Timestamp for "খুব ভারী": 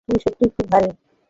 0.49-0.89